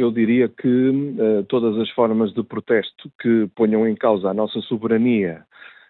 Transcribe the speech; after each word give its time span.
eu 0.00 0.10
diria 0.10 0.48
que 0.48 0.68
uh, 0.68 1.44
todas 1.48 1.78
as 1.78 1.90
formas 1.90 2.32
de 2.32 2.42
protesto 2.42 3.10
que 3.20 3.48
ponham 3.54 3.86
em 3.86 3.94
causa 3.94 4.30
a 4.30 4.34
nossa 4.34 4.60
soberania, 4.62 5.44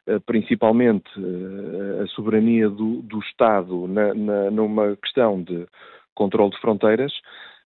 uh, 0.08 0.20
principalmente 0.22 1.08
uh, 1.18 2.02
a 2.02 2.06
soberania 2.08 2.68
do, 2.68 3.02
do 3.02 3.20
Estado 3.20 3.86
na, 3.86 4.14
na, 4.14 4.50
numa 4.50 4.96
questão 4.96 5.42
de 5.42 5.66
controle 6.14 6.50
de 6.50 6.60
fronteiras, 6.60 7.12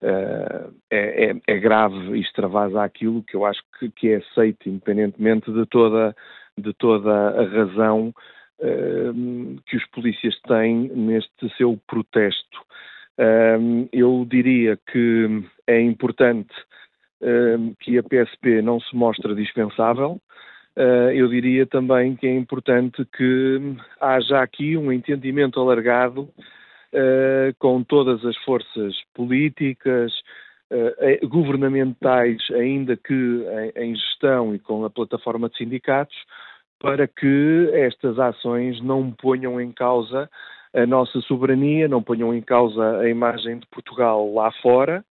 é, 0.02 0.68
é, 0.90 1.36
é, 1.46 1.58
grave 1.58 2.14
e 2.14 2.20
extravasa 2.20 2.84
aquilo 2.84 3.22
que 3.22 3.34
eu 3.34 3.46
acho 3.46 3.62
que, 3.78 3.90
que, 3.90 4.08
é 4.10 4.16
aceito, 4.16 4.68
independentemente 4.68 5.50
de 5.50 5.64
toda, 5.64 6.14
de 6.58 6.74
toda 6.74 7.10
a 7.10 7.44
razão 7.48 8.12
que 9.66 9.76
os 9.76 9.86
polícias 9.86 10.38
têm 10.42 10.88
neste 10.88 11.56
seu 11.56 11.78
protesto. 11.86 12.58
Eu 13.92 14.26
diria 14.28 14.78
que 14.90 15.44
é 15.66 15.80
importante 15.80 16.54
que 17.80 17.98
a 17.98 18.02
PSP 18.02 18.60
não 18.62 18.80
se 18.80 18.94
mostre 18.94 19.34
dispensável. 19.34 20.20
Uh, 20.76 21.10
eu 21.14 21.28
diria 21.28 21.64
também 21.66 22.16
que 22.16 22.26
é 22.26 22.34
importante 22.34 23.04
que 23.16 23.76
haja 24.00 24.42
aqui 24.42 24.76
um 24.76 24.90
entendimento 24.90 25.60
alargado 25.60 26.22
uh, 26.22 27.54
com 27.60 27.84
todas 27.84 28.24
as 28.24 28.36
forças 28.38 28.96
políticas, 29.14 30.12
uh, 30.72 31.28
governamentais, 31.28 32.42
ainda 32.50 32.96
que 32.96 33.44
em, 33.76 33.94
gestão 33.94 34.52
e 34.52 34.58
com 34.58 34.84
a 34.84 34.90
plataforma 34.90 35.48
de 35.48 35.58
sindicatos, 35.58 36.16
para 36.80 37.06
que 37.06 37.70
estas 37.72 38.18
ações 38.18 38.82
não 38.82 39.12
ponham 39.12 39.60
em 39.60 39.70
causa 39.70 40.28
a 40.74 40.86
nossa 40.86 41.20
soberania, 41.20 41.86
não 41.86 42.02
ponham 42.02 42.34
em 42.34 42.42
causa 42.42 42.98
a 42.98 43.08
imagem 43.08 43.58
de 43.58 43.66
Portugal 43.68 44.32
lá 44.34 44.50
fora, 44.60 45.04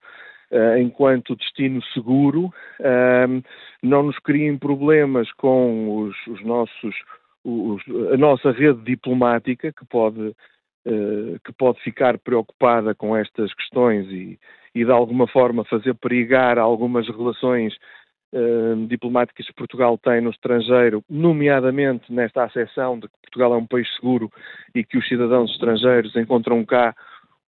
uh, 0.52 0.77
enquanto 0.77 1.35
destino 1.35 1.81
seguro, 1.94 2.54
uh, 2.80 3.44
não 3.81 4.04
nos 4.04 4.20
criem 4.20 4.57
problemas 4.57 5.32
com 5.34 5.99
os, 5.99 6.27
os 6.27 6.43
nossos, 6.43 6.96
os, 7.43 7.82
a 8.12 8.18
nossa 8.18 8.51
rede 8.51 8.82
diplomática, 8.84 9.71
que 9.71 9.85
pode, 9.85 10.35
uh, 10.85 11.40
que 11.46 11.54
pode 11.57 11.82
ficar 11.82 12.18
preocupada 12.20 12.93
com 12.93 13.16
estas 13.16 13.54
questões 13.54 14.05
e, 14.10 14.38
e, 14.76 14.84
de 14.84 14.91
alguma 14.91 15.27
forma, 15.27 15.63
fazer 15.63 15.95
perigar 15.95 16.60
algumas 16.60 17.07
relações 17.07 17.73
Uh, 18.35 18.87
diplomáticas 18.87 19.45
que 19.45 19.53
Portugal 19.53 19.95
tem 19.95 20.20
no 20.20 20.31
estrangeiro, 20.31 21.03
nomeadamente 21.07 22.12
nesta 22.12 22.43
acessão 22.43 22.98
de 22.98 23.07
que 23.07 23.13
Portugal 23.21 23.53
é 23.53 23.57
um 23.57 23.67
país 23.67 23.87
seguro 23.95 24.31
e 24.73 24.84
que 24.84 24.98
os 24.98 25.07
cidadãos 25.07 25.51
estrangeiros 25.51 26.15
encontram 26.15 26.65
cá 26.65 26.95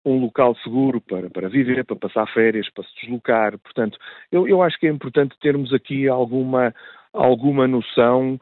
um 0.05 0.19
local 0.19 0.55
seguro 0.57 1.01
para, 1.01 1.29
para 1.29 1.49
viver, 1.49 1.83
para 1.83 1.95
passar 1.95 2.27
férias, 2.27 2.69
para 2.69 2.83
se 2.83 3.01
deslocar. 3.01 3.57
Portanto, 3.57 3.97
eu, 4.31 4.47
eu 4.47 4.61
acho 4.61 4.77
que 4.77 4.85
é 4.85 4.91
importante 4.91 5.35
termos 5.41 5.73
aqui 5.73 6.07
alguma, 6.07 6.73
alguma 7.11 7.67
noção 7.67 8.39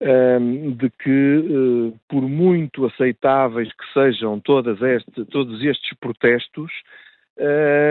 um, 0.00 0.72
de 0.72 0.90
que, 0.90 1.38
uh, 1.38 2.00
por 2.08 2.22
muito 2.22 2.86
aceitáveis 2.86 3.68
que 3.68 3.92
sejam 3.92 4.40
este, 4.82 5.24
todos 5.26 5.62
estes 5.62 5.98
protestos, 5.98 6.72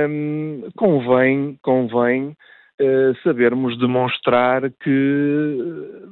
um, 0.09 0.67
convém, 0.75 1.59
convém 1.61 2.36
sabermos 3.23 3.78
demonstrar 3.80 4.70
que 4.70 6.06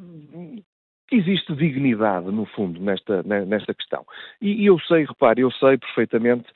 que 1.14 1.18
existe 1.18 1.54
dignidade, 1.54 2.32
no 2.32 2.46
fundo, 2.46 2.80
nesta, 2.82 3.22
nesta 3.24 3.74
questão. 3.74 4.04
E, 4.42 4.64
e 4.64 4.66
eu 4.66 4.80
sei, 4.80 5.06
repare, 5.06 5.42
eu 5.42 5.52
sei 5.52 5.78
perfeitamente 5.78 6.48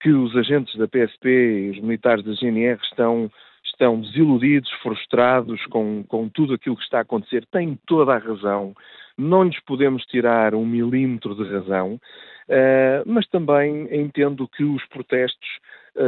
que 0.00 0.10
os 0.10 0.36
agentes 0.36 0.76
da 0.76 0.88
PSP 0.88 1.28
e 1.28 1.70
os 1.70 1.80
militares 1.80 2.24
da 2.24 2.32
GNR 2.32 2.80
estão, 2.82 3.30
estão 3.64 4.00
desiludidos, 4.00 4.70
frustrados 4.82 5.64
com, 5.66 6.02
com 6.08 6.28
tudo 6.28 6.54
aquilo 6.54 6.76
que 6.76 6.82
está 6.82 6.98
a 6.98 7.02
acontecer. 7.02 7.46
Têm 7.52 7.78
toda 7.86 8.14
a 8.14 8.18
razão, 8.18 8.74
não 9.16 9.44
lhes 9.44 9.60
podemos 9.60 10.04
tirar 10.06 10.54
um 10.54 10.66
milímetro 10.66 11.34
de 11.36 11.48
razão, 11.50 11.94
uh, 11.94 13.02
mas 13.06 13.26
também 13.28 13.88
entendo 13.96 14.48
que 14.48 14.64
os 14.64 14.84
protestos 14.86 15.48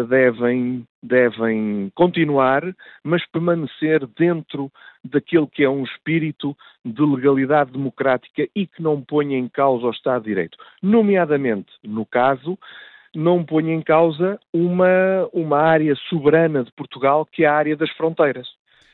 devem, 0.09 0.85
devem 1.03 1.91
continuar, 1.95 2.63
mas 3.05 3.25
permanecer 3.27 4.07
dentro 4.19 4.71
daquele 5.05 5.47
que 5.47 5.63
é 5.63 5.71
um 5.71 5.85
espírito 5.85 6.57
de 6.85 7.03
legalidade 7.03 7.73
democrática 7.73 8.49
e 8.55 8.67
que 8.67 8.83
não 8.83 9.01
ponha 9.01 9.39
em 9.39 9.49
causa 9.49 9.87
o 9.87 9.91
Estado 9.91 10.23
de 10.23 10.29
Direito. 10.29 10.59
Nomeadamente, 10.83 11.73
no 11.85 12.05
caso, 12.05 12.59
não 13.15 13.45
ponha 13.45 13.73
em 13.73 13.83
causa 13.83 14.39
uma, 14.53 15.29
uma 15.33 15.59
área 15.59 15.95
soberana 16.09 16.65
de 16.65 16.73
Portugal, 16.73 17.27
que 17.31 17.45
é 17.45 17.47
a 17.47 17.55
área 17.55 17.77
das 17.77 17.91
fronteiras. 17.93 18.47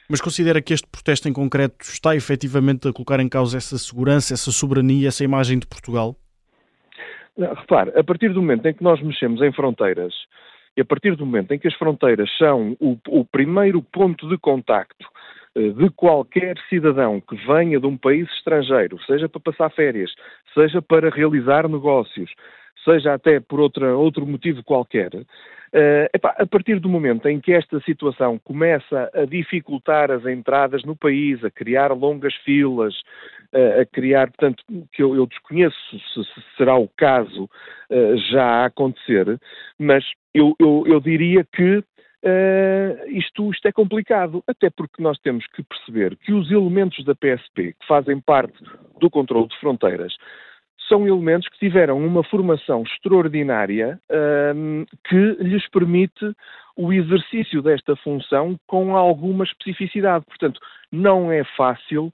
Mas 0.08 0.20
considera 0.20 0.60
que 0.60 0.74
este 0.74 0.86
protesto 0.86 1.28
em 1.28 1.32
concreto 1.32 1.84
está 1.84 2.14
efetivamente 2.14 2.86
a 2.86 2.92
colocar 2.92 3.18
em 3.18 3.28
causa 3.28 3.56
essa 3.56 3.78
segurança, 3.78 4.34
essa 4.34 4.52
soberania, 4.52 5.08
essa 5.08 5.24
imagem 5.24 5.58
de 5.58 5.66
Portugal? 5.66 6.14
Repare, 7.38 7.98
a 7.98 8.04
partir 8.04 8.28
do 8.28 8.42
momento 8.42 8.66
em 8.66 8.74
que 8.74 8.82
nós 8.82 9.00
mexemos 9.00 9.40
em 9.40 9.50
fronteiras 9.52 10.12
e 10.76 10.80
a 10.80 10.84
partir 10.84 11.16
do 11.16 11.26
momento 11.26 11.52
em 11.52 11.58
que 11.58 11.68
as 11.68 11.74
fronteiras 11.74 12.30
são 12.38 12.76
o, 12.80 12.96
o 13.08 13.24
primeiro 13.24 13.82
ponto 13.82 14.28
de 14.28 14.38
contacto 14.38 15.06
eh, 15.54 15.68
de 15.70 15.90
qualquer 15.90 16.56
cidadão 16.68 17.20
que 17.20 17.36
venha 17.46 17.78
de 17.78 17.86
um 17.86 17.96
país 17.96 18.28
estrangeiro, 18.32 18.98
seja 19.04 19.28
para 19.28 19.40
passar 19.40 19.70
férias, 19.70 20.10
seja 20.54 20.80
para 20.80 21.10
realizar 21.10 21.68
negócios, 21.68 22.30
seja 22.84 23.14
até 23.14 23.38
por 23.38 23.60
outra, 23.60 23.94
outro 23.96 24.26
motivo 24.26 24.62
qualquer, 24.62 25.10
Uh, 25.74 26.04
epá, 26.12 26.34
a 26.38 26.46
partir 26.46 26.78
do 26.78 26.86
momento 26.86 27.26
em 27.26 27.40
que 27.40 27.50
esta 27.50 27.80
situação 27.80 28.38
começa 28.38 29.10
a 29.14 29.24
dificultar 29.24 30.10
as 30.10 30.26
entradas 30.26 30.84
no 30.84 30.94
país, 30.94 31.42
a 31.42 31.50
criar 31.50 31.90
longas 31.92 32.34
filas, 32.44 32.94
a 33.52 33.86
criar, 33.86 34.28
portanto, 34.28 34.64
que 34.92 35.02
eu, 35.02 35.14
eu 35.14 35.26
desconheço 35.26 35.76
se, 35.90 36.24
se, 36.24 36.44
será 36.56 36.76
o 36.76 36.88
caso 36.88 37.44
uh, 37.44 38.16
já 38.30 38.44
a 38.44 38.64
acontecer, 38.66 39.38
mas 39.78 40.04
eu, 40.34 40.54
eu, 40.58 40.84
eu 40.86 41.00
diria 41.00 41.44
que 41.44 41.82
isto, 43.08 43.50
isto 43.50 43.66
é 43.66 43.72
complicado, 43.72 44.44
até 44.46 44.70
porque 44.70 45.02
nós 45.02 45.18
temos 45.18 45.44
que 45.48 45.60
perceber 45.64 46.16
que 46.18 46.32
os 46.32 46.52
elementos 46.52 47.04
da 47.04 47.16
PSP 47.16 47.72
que 47.72 47.86
fazem 47.88 48.20
parte 48.20 48.54
do 49.00 49.10
controle 49.10 49.48
de 49.48 49.58
fronteiras 49.58 50.14
são 50.88 51.06
elementos 51.06 51.48
que 51.48 51.58
tiveram 51.58 51.98
uma 51.98 52.22
formação 52.22 52.82
extraordinária 52.82 53.98
um, 54.54 54.84
que 55.08 55.36
lhes 55.40 55.68
permite 55.70 56.34
o 56.76 56.92
exercício 56.92 57.62
desta 57.62 57.96
função 57.96 58.58
com 58.66 58.96
alguma 58.96 59.44
especificidade. 59.44 60.24
Portanto, 60.26 60.60
não 60.90 61.30
é 61.30 61.44
fácil 61.56 62.12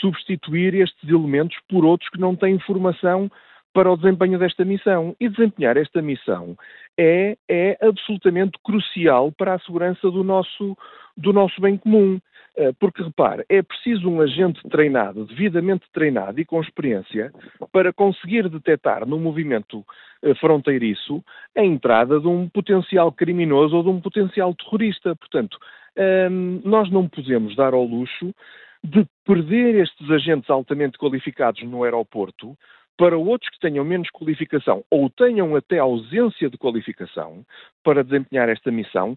substituir 0.00 0.74
estes 0.74 1.08
elementos 1.08 1.56
por 1.68 1.84
outros 1.84 2.08
que 2.10 2.20
não 2.20 2.36
têm 2.36 2.58
formação 2.60 3.30
para 3.72 3.90
o 3.90 3.96
desempenho 3.96 4.38
desta 4.38 4.64
missão. 4.64 5.14
E 5.20 5.28
desempenhar 5.28 5.76
esta 5.76 6.02
missão 6.02 6.56
é, 6.98 7.36
é 7.48 7.78
absolutamente 7.80 8.58
crucial 8.64 9.32
para 9.32 9.54
a 9.54 9.58
segurança 9.60 10.10
do 10.10 10.24
nosso, 10.24 10.76
do 11.16 11.32
nosso 11.32 11.60
bem 11.60 11.76
comum. 11.76 12.20
Eh, 12.56 12.72
porque, 12.80 13.02
repare, 13.02 13.44
é 13.48 13.62
preciso 13.62 14.08
um 14.10 14.20
agente 14.20 14.60
treinado, 14.68 15.24
devidamente 15.24 15.84
treinado 15.92 16.40
e 16.40 16.44
com 16.44 16.60
experiência, 16.60 17.32
para 17.72 17.92
conseguir 17.92 18.48
detectar 18.48 19.06
no 19.06 19.18
movimento 19.20 19.84
eh, 20.22 20.34
fronteiriço 20.34 21.24
a 21.56 21.64
entrada 21.64 22.18
de 22.18 22.26
um 22.26 22.48
potencial 22.48 23.12
criminoso 23.12 23.76
ou 23.76 23.82
de 23.84 23.88
um 23.88 24.00
potencial 24.00 24.52
terrorista. 24.54 25.14
Portanto, 25.14 25.58
ehm, 25.96 26.60
nós 26.64 26.90
não 26.90 27.08
podemos 27.08 27.54
dar 27.54 27.72
ao 27.72 27.84
luxo 27.84 28.34
de 28.82 29.06
perder 29.24 29.82
estes 29.82 30.10
agentes 30.10 30.48
altamente 30.48 30.98
qualificados 30.98 31.62
no 31.62 31.84
aeroporto 31.84 32.56
para 32.96 33.16
outros 33.16 33.50
que 33.50 33.60
tenham 33.60 33.84
menos 33.84 34.08
qualificação 34.10 34.84
ou 34.90 35.08
tenham 35.08 35.56
até 35.56 35.78
ausência 35.78 36.50
de 36.50 36.58
qualificação 36.58 37.44
para 37.82 38.04
desempenhar 38.04 38.48
esta 38.48 38.70
missão, 38.70 39.16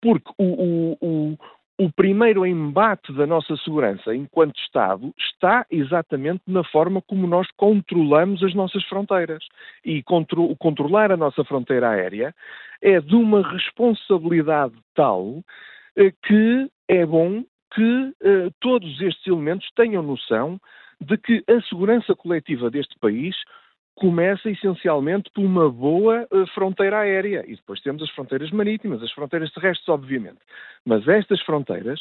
porque 0.00 0.32
o, 0.38 0.96
o, 1.00 1.38
o 1.78 1.90
primeiro 1.92 2.44
embate 2.44 3.12
da 3.12 3.26
nossa 3.26 3.56
segurança 3.58 4.14
enquanto 4.14 4.60
Estado 4.60 5.14
está 5.18 5.64
exatamente 5.70 6.42
na 6.46 6.62
forma 6.64 7.00
como 7.00 7.26
nós 7.26 7.46
controlamos 7.56 8.42
as 8.42 8.52
nossas 8.52 8.84
fronteiras. 8.84 9.44
E 9.84 10.02
contro 10.02 10.54
controlar 10.56 11.10
a 11.10 11.16
nossa 11.16 11.44
fronteira 11.44 11.88
aérea 11.88 12.34
é 12.82 13.00
de 13.00 13.14
uma 13.14 13.48
responsabilidade 13.48 14.74
tal 14.94 15.42
eh, 15.96 16.12
que 16.22 16.68
é 16.88 17.06
bom 17.06 17.44
que 17.72 18.12
eh, 18.22 18.50
todos 18.60 19.00
estes 19.00 19.26
elementos 19.26 19.68
tenham 19.76 20.02
noção 20.02 20.60
de 21.00 21.16
que 21.16 21.42
a 21.48 21.60
segurança 21.62 22.14
coletiva 22.14 22.70
deste 22.70 22.98
país 22.98 23.36
começa 23.94 24.50
essencialmente 24.50 25.30
por 25.34 25.44
uma 25.44 25.70
boa 25.70 26.26
uh, 26.30 26.46
fronteira 26.54 27.00
aérea 27.00 27.44
e 27.46 27.54
depois 27.54 27.80
temos 27.80 28.02
as 28.02 28.10
fronteiras 28.10 28.50
marítimas, 28.50 29.02
as 29.02 29.12
fronteiras 29.12 29.52
terrestres, 29.52 29.88
obviamente. 29.88 30.38
Mas 30.86 31.06
estas 31.06 31.40
fronteiras 31.42 32.00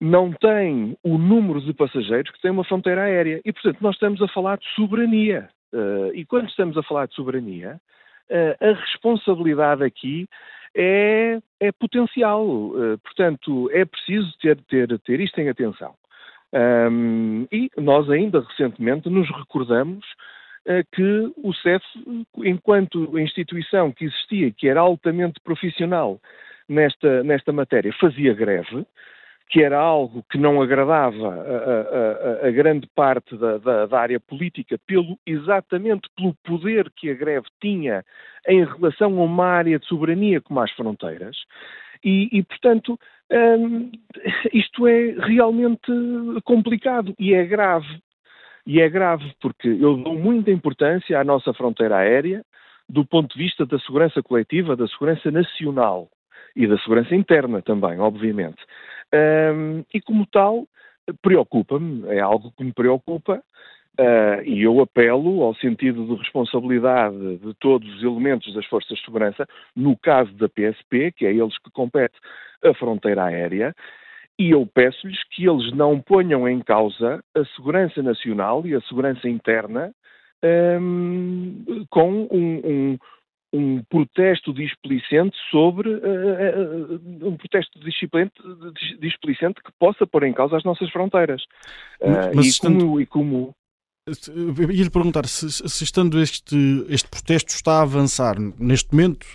não 0.00 0.32
têm 0.32 0.96
o 1.02 1.18
número 1.18 1.60
de 1.60 1.72
passageiros 1.72 2.30
que 2.30 2.40
tem 2.40 2.50
uma 2.50 2.64
fronteira 2.64 3.02
aérea 3.02 3.40
e, 3.44 3.52
portanto, 3.52 3.78
nós 3.80 3.94
estamos 3.96 4.22
a 4.22 4.28
falar 4.28 4.58
de 4.58 4.66
soberania. 4.74 5.48
Uh, 5.72 6.14
e 6.14 6.24
quando 6.24 6.48
estamos 6.48 6.76
a 6.76 6.82
falar 6.84 7.06
de 7.08 7.14
soberania, 7.14 7.80
uh, 8.30 8.64
a 8.64 8.72
responsabilidade 8.80 9.82
aqui 9.82 10.28
é, 10.74 11.38
é 11.60 11.72
potencial. 11.72 12.44
Uh, 12.44 12.98
portanto, 12.98 13.70
é 13.72 13.84
preciso 13.84 14.32
ter, 14.40 14.58
ter, 14.68 14.98
ter 15.00 15.20
isto 15.20 15.40
em 15.40 15.48
atenção. 15.48 15.94
Um, 16.52 17.46
e 17.50 17.70
nós 17.76 18.08
ainda 18.08 18.40
recentemente 18.40 19.08
nos 19.08 19.28
recordamos 19.28 20.04
uh, 20.66 20.84
que 20.92 21.32
o 21.36 21.52
CEF, 21.54 21.84
enquanto 22.38 23.18
instituição 23.18 23.90
que 23.90 24.04
existia, 24.04 24.52
que 24.52 24.68
era 24.68 24.80
altamente 24.80 25.40
profissional 25.42 26.20
nesta, 26.68 27.24
nesta 27.24 27.52
matéria, 27.52 27.92
fazia 28.00 28.32
greve, 28.34 28.86
que 29.48 29.62
era 29.62 29.78
algo 29.78 30.24
que 30.30 30.38
não 30.38 30.60
agradava 30.60 31.34
a, 31.34 32.44
a, 32.44 32.48
a 32.48 32.50
grande 32.50 32.88
parte 32.94 33.36
da, 33.36 33.58
da, 33.58 33.86
da, 33.86 34.00
área 34.00 34.18
política, 34.18 34.78
pelo, 34.86 35.18
exatamente 35.26 36.08
pelo 36.16 36.34
poder 36.42 36.90
que 36.96 37.10
a 37.10 37.14
greve 37.14 37.46
tinha 37.60 38.04
em 38.48 38.64
relação 38.64 39.18
a 39.20 39.24
uma 39.24 39.46
área 39.46 39.78
de 39.78 39.86
soberania 39.86 40.40
como 40.40 40.60
as 40.60 40.70
fronteiras. 40.72 41.36
E, 42.02 42.28
e 42.32 42.42
portanto, 42.42 42.98
hum, 43.30 43.92
isto 44.52 44.86
é 44.86 45.14
realmente 45.20 45.90
complicado 46.44 47.14
e 47.18 47.34
é 47.34 47.44
grave. 47.44 48.02
E 48.66 48.80
é 48.80 48.88
grave 48.88 49.30
porque 49.40 49.68
eu 49.68 49.96
dou 49.96 50.18
muita 50.18 50.50
importância 50.50 51.20
à 51.20 51.24
nossa 51.24 51.52
fronteira 51.52 51.96
aérea 51.96 52.42
do 52.88 53.04
ponto 53.04 53.32
de 53.32 53.42
vista 53.42 53.64
da 53.64 53.78
segurança 53.78 54.22
coletiva, 54.22 54.76
da 54.76 54.86
segurança 54.88 55.30
nacional 55.30 56.08
e 56.54 56.66
da 56.66 56.78
segurança 56.78 57.14
interna 57.14 57.62
também, 57.62 57.98
obviamente. 57.98 58.62
Um, 59.14 59.84
e 59.94 60.00
como 60.00 60.26
tal, 60.26 60.66
preocupa-me, 61.22 62.08
é 62.08 62.20
algo 62.20 62.52
que 62.56 62.64
me 62.64 62.72
preocupa, 62.72 63.42
uh, 64.00 64.42
e 64.44 64.62
eu 64.62 64.80
apelo 64.80 65.42
ao 65.42 65.54
sentido 65.54 66.04
de 66.04 66.14
responsabilidade 66.16 67.38
de 67.38 67.54
todos 67.60 67.88
os 67.94 68.02
elementos 68.02 68.52
das 68.54 68.66
forças 68.66 68.98
de 68.98 69.04
segurança, 69.04 69.46
no 69.76 69.96
caso 69.96 70.32
da 70.34 70.48
PSP, 70.48 71.12
que 71.12 71.26
é 71.26 71.32
eles 71.32 71.56
que 71.58 71.70
compete 71.70 72.18
a 72.64 72.74
fronteira 72.74 73.24
aérea, 73.24 73.74
e 74.36 74.50
eu 74.50 74.66
peço-lhes 74.66 75.22
que 75.30 75.48
eles 75.48 75.72
não 75.72 76.00
ponham 76.00 76.48
em 76.48 76.60
causa 76.60 77.22
a 77.36 77.44
segurança 77.54 78.02
nacional 78.02 78.66
e 78.66 78.74
a 78.74 78.80
segurança 78.80 79.28
interna 79.28 79.92
um, 80.80 81.86
com 81.88 82.28
um, 82.30 82.60
um, 82.64 82.98
um 83.54 83.84
protesto 83.84 84.52
displicente 84.52 85.36
sobre 85.50 85.88
uh, 85.88 86.94
uh, 86.94 87.28
um 87.28 87.36
protesto 87.36 87.78
displicente, 89.00 89.62
que 89.62 89.70
possa 89.78 90.04
pôr 90.04 90.24
em 90.24 90.32
causa 90.32 90.56
as 90.56 90.64
nossas 90.64 90.90
fronteiras. 90.90 91.42
Uh, 92.00 92.34
Mas 92.34 92.46
e, 92.46 92.48
estando... 92.48 92.80
como, 92.80 93.00
e 93.00 93.06
como 93.06 93.54
Ia-lhe 94.06 94.90
perguntar 94.90 95.26
se, 95.26 95.50
se, 95.50 95.84
estando 95.84 96.20
este, 96.20 96.84
este 96.90 97.08
protesto 97.08 97.54
está 97.54 97.78
a 97.78 97.82
avançar 97.82 98.36
neste 98.58 98.92
momento, 98.92 99.26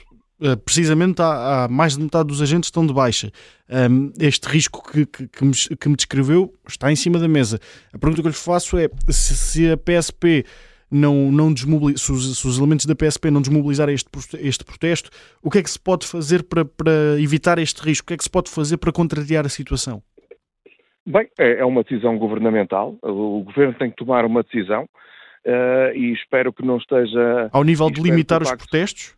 precisamente 0.63 1.23
há, 1.23 1.63
há, 1.63 1.67
mais 1.67 1.97
de 1.97 2.03
metade 2.03 2.27
dos 2.27 2.39
agentes 2.39 2.67
estão 2.67 2.85
de 2.85 2.93
baixa. 2.93 3.31
Um, 3.67 4.11
este 4.19 4.47
risco 4.47 4.87
que, 4.91 5.07
que, 5.07 5.27
que, 5.27 5.43
me, 5.43 5.53
que, 5.53 5.89
me, 5.89 5.95
descreveu 5.95 6.53
está 6.67 6.91
em 6.91 6.95
cima 6.95 7.17
da 7.17 7.27
mesa. 7.27 7.59
A 7.91 7.97
pergunta 7.97 8.21
que 8.21 8.27
eu 8.27 8.31
lhe 8.31 8.37
faço 8.37 8.77
é 8.77 8.87
se, 9.09 9.35
se 9.35 9.71
a 9.71 9.75
PSP 9.75 10.45
não, 10.91 11.31
não 11.31 11.53
desmobiliz... 11.53 12.01
se, 12.01 12.11
os, 12.11 12.39
se 12.39 12.47
os 12.47 12.57
elementos 12.57 12.85
da 12.85 12.95
PSP 12.95 13.29
não 13.29 13.41
desmobilizarem 13.41 13.95
este, 13.95 14.09
este 14.39 14.63
protesto, 14.63 15.09
o 15.41 15.49
que 15.49 15.59
é 15.59 15.63
que 15.63 15.69
se 15.69 15.79
pode 15.79 16.07
fazer 16.07 16.43
para, 16.43 16.65
para 16.65 17.19
evitar 17.19 17.59
este 17.59 17.81
risco? 17.81 18.05
O 18.05 18.07
que 18.07 18.13
é 18.13 18.17
que 18.17 18.23
se 18.23 18.29
pode 18.29 18.49
fazer 18.49 18.77
para 18.77 18.91
contrariar 18.91 19.45
a 19.45 19.49
situação? 19.49 20.01
Bem, 21.05 21.27
é, 21.39 21.59
é 21.59 21.65
uma 21.65 21.83
decisão 21.83 22.17
governamental. 22.17 22.97
O 23.01 23.43
governo 23.43 23.73
tem 23.73 23.89
que 23.89 23.95
tomar 23.95 24.25
uma 24.25 24.43
decisão 24.43 24.83
uh, 24.83 25.95
e 25.95 26.13
espero 26.13 26.53
que 26.53 26.63
não 26.63 26.77
esteja. 26.77 27.49
Ao 27.51 27.63
nível 27.63 27.89
de 27.89 28.01
limitar 28.01 28.41
os 28.41 28.51
protestos? 28.51 29.17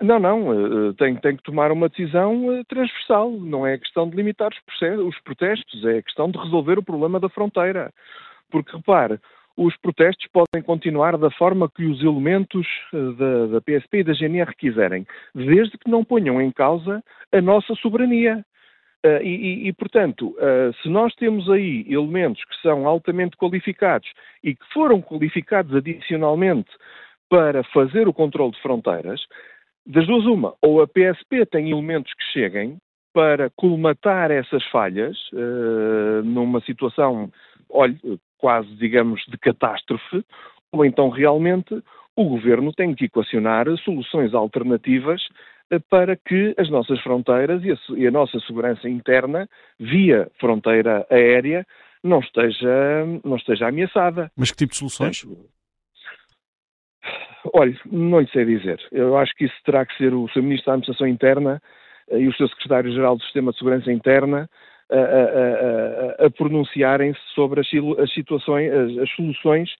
Não, 0.00 0.20
não, 0.20 0.52
eh, 0.52 0.92
tem, 0.96 1.16
tem, 1.16 1.36
que 1.36 1.42
tomar 1.42 1.72
uma 1.72 1.88
decisão 1.88 2.52
eh, 2.52 2.62
transversal. 2.68 3.32
Não 3.32 3.66
é 3.66 3.76
questão 3.78 4.08
de 4.08 4.14
limitar 4.14 4.52
os 5.04 5.20
protestos, 5.22 5.84
é 5.84 6.00
questão 6.02 6.30
de 6.30 6.38
resolver 6.38 6.78
o 6.78 6.84
problema 6.84 7.18
da 7.18 7.28
fronteira. 7.28 7.92
Porque, 8.48 8.76
repare, 8.76 9.18
os 9.56 9.76
protestos 9.76 10.26
podem 10.32 10.62
continuar 10.64 11.16
da 11.18 11.30
forma 11.30 11.70
que 11.70 11.84
os 11.84 12.02
elementos 12.02 12.66
eh, 12.92 13.12
da, 13.18 13.46
da, 13.46 13.60
PSP 13.60 13.98
e 13.98 14.04
da 14.04 14.12
GNR 14.12 14.54
quiserem, 14.56 15.06
desde 15.34 15.76
que 15.78 15.90
não 15.90 16.04
ponham 16.04 16.40
em 16.40 16.50
causa 16.50 17.02
a 17.32 17.40
nossa 17.40 17.74
soberania. 17.76 18.44
Uh, 19.04 19.20
e, 19.20 19.66
e, 19.66 19.72
portanto, 19.72 20.28
uh, 20.38 20.72
se 20.80 20.88
nós 20.88 21.12
temos 21.16 21.50
aí 21.50 21.84
elementos 21.88 22.40
que 22.44 22.54
são 22.62 22.86
altamente 22.86 23.36
qualificados 23.36 24.08
e 24.44 24.54
que 24.54 24.64
foram 24.72 25.02
qualificados 25.02 25.74
adicionalmente 25.74 26.70
para 27.28 27.64
fazer 27.64 28.06
o 28.06 28.12
controle 28.12 28.52
de 28.52 28.62
fronteiras, 28.62 29.20
das 29.84 30.06
duas 30.06 30.24
uma, 30.24 30.54
ou 30.62 30.80
a 30.80 30.86
PSP 30.86 31.44
tem 31.46 31.72
elementos 31.72 32.12
que 32.14 32.24
cheguem 32.32 32.78
para 33.12 33.50
colmatar 33.56 34.30
essas 34.30 34.64
falhas 34.66 35.18
uh, 35.32 36.22
numa 36.24 36.60
situação, 36.60 37.30
olhe, 37.68 37.98
quase, 38.42 38.74
digamos, 38.74 39.24
de 39.28 39.38
catástrofe, 39.38 40.24
ou 40.72 40.84
então 40.84 41.08
realmente 41.08 41.80
o 42.16 42.24
governo 42.24 42.72
tem 42.72 42.92
que 42.92 43.04
equacionar 43.04 43.66
soluções 43.78 44.34
alternativas 44.34 45.22
eh, 45.70 45.78
para 45.78 46.16
que 46.16 46.52
as 46.58 46.68
nossas 46.68 47.00
fronteiras 47.00 47.62
e 47.64 48.06
a, 48.06 48.10
nossa 48.10 48.40
segurança 48.40 48.88
interna, 48.88 49.48
via 49.78 50.28
fronteira 50.40 51.06
aérea, 51.08 51.64
não 52.02 52.18
esteja, 52.18 53.06
não 53.24 53.36
esteja 53.36 53.68
ameaçada. 53.68 54.30
Mas 54.36 54.50
que 54.50 54.56
tipo 54.56 54.72
de 54.72 54.78
soluções? 54.78 55.24
Olha, 57.54 57.78
não 57.86 58.18
lhe 58.20 58.28
sei 58.30 58.44
dizer. 58.44 58.80
Eu 58.90 59.16
acho 59.16 59.32
que 59.34 59.44
isso 59.44 59.54
terá 59.64 59.86
que 59.86 59.96
ser 59.96 60.12
o 60.12 60.28
Sr. 60.28 60.42
Ministro 60.42 60.66
da 60.66 60.72
Administração 60.72 61.06
Interna 61.06 61.62
eh, 62.10 62.18
e 62.18 62.26
o 62.26 62.32
Sr. 62.34 62.48
Secretário-Geral 62.48 63.16
do 63.16 63.22
Sistema 63.22 63.52
de 63.52 63.58
Segurança 63.58 63.92
Interna 63.92 64.50
a, 64.90 66.24
a, 66.24 66.26
a, 66.26 66.30
pronunciarem-se 66.30 67.20
sobre 67.34 67.60
as, 67.60 67.66
as 67.98 68.12
situações, 68.12 68.72
as, 68.72 68.98
as, 68.98 69.10
soluções 69.10 69.70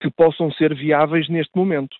que 0.00 0.10
possam 0.10 0.50
ser 0.52 0.74
viáveis 0.74 1.28
neste 1.28 1.52
momento. 1.56 1.96